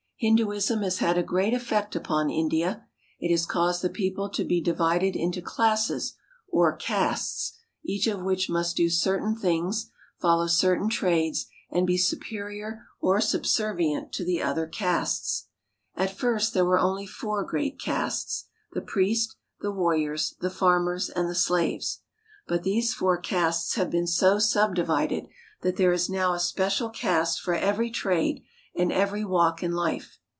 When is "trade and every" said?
27.89-29.25